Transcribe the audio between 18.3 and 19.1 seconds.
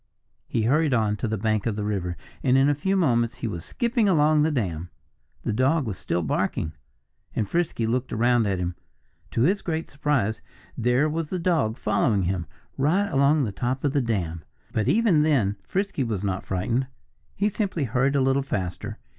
faster.